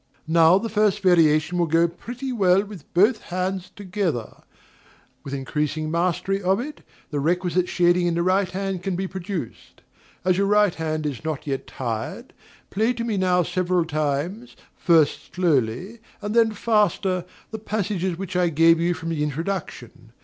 [0.25, 4.37] Now the first variation will go pretty well with both hands together;
[5.23, 6.81] with increasing mastery of it,
[7.11, 9.83] the requisite shading in the right hand can be produced.
[10.25, 12.33] As your right hand is not yet tired,
[12.71, 18.49] play to me now several times, first slowly and then faster, the passages which I
[18.49, 20.13] gave you from the introduction.